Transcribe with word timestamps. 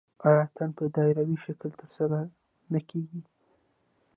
آیا 0.27 0.41
اتن 0.45 0.69
په 0.77 0.83
دایروي 0.95 1.37
شکل 1.45 1.71
ترسره 1.79 2.19
نه 2.71 2.79
کیږي؟ 2.89 3.21